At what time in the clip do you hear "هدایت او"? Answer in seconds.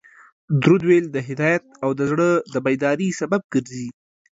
1.27-1.89